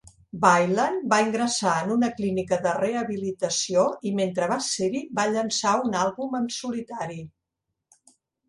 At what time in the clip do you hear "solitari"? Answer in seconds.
6.57-7.23